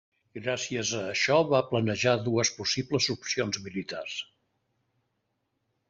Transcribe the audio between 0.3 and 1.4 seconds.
Gràcies a això